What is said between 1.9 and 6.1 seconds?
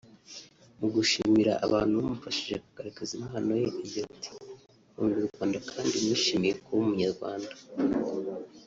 bamufashije kugaragaza impano ye agira ati “Nkunda u Rwanda kandi